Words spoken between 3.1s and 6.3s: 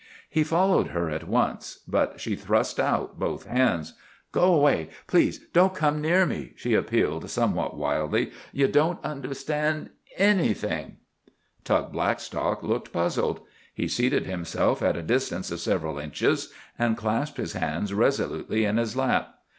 both hands. "Go away. Please don't come near